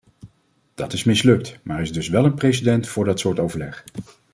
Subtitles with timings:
[0.75, 3.83] Dat is mislukt, maar er is dus wel een precedent voor dat soort overleg.